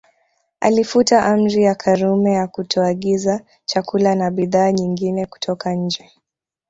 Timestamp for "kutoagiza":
2.47-3.41